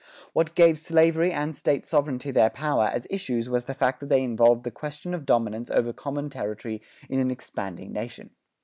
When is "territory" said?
6.31-6.81